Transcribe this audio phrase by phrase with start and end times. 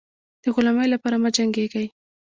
[0.43, 1.85] د غلامۍ لپاره مه جنګېږی.